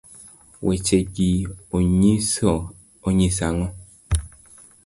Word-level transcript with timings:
weche 0.65 0.99
gi 1.15 1.31
onyiso 1.75 2.51
ang'o? 3.47 3.67